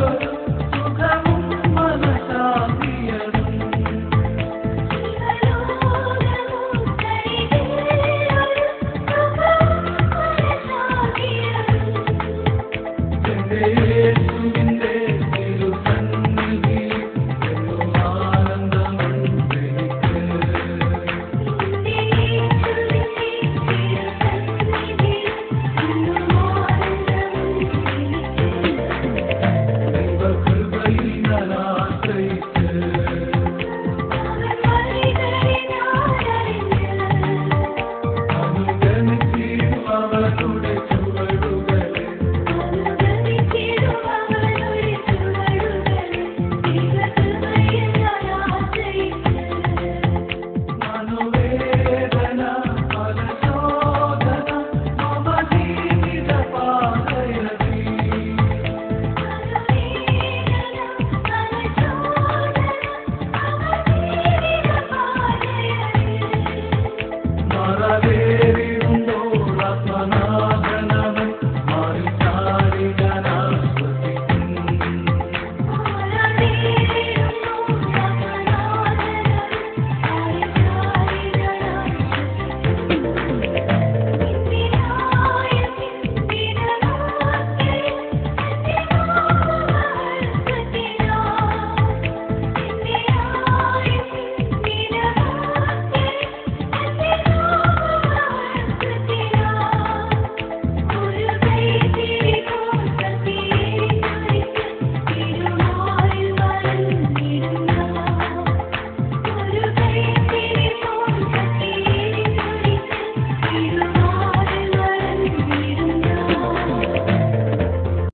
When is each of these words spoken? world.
world. 0.00 0.39